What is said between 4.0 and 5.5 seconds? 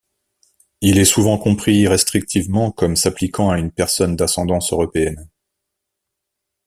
d'ascendance européenne.